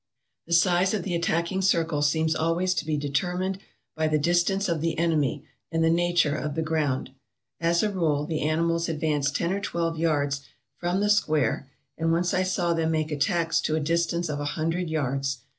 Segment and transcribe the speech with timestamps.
[0.47, 3.59] "The size of the attacking circle seems always to be deter mined
[3.95, 7.11] by the distance of the enemy and the nature of the ground.
[7.59, 10.41] As a rule, the animals advance ten or twelve yards
[10.75, 11.67] from the square,
[11.99, 15.41] and once I saw them make attacks to a distance of a hundred yards.